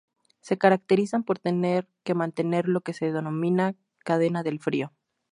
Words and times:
Se 0.39 0.57
caracterizan 0.57 1.23
por 1.23 1.37
tener 1.37 1.87
que 2.03 2.15
mantener 2.15 2.67
lo 2.67 2.81
que 2.81 2.91
se 2.93 3.11
denomina 3.11 3.75
cadena 4.03 4.41
del 4.41 4.59
frío. 4.59 4.93